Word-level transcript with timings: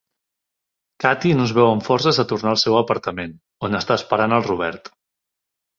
Cathy 1.03 1.33
no 1.41 1.45
es 1.49 1.53
veu 1.59 1.69
amb 1.73 1.85
forces 1.89 2.21
de 2.21 2.27
tornar 2.33 2.55
al 2.55 2.59
seu 2.63 2.81
apartament, 2.81 3.37
on 3.69 3.83
està 3.83 4.01
esperant 4.03 4.39
el 4.41 4.49
Robert. 4.53 4.95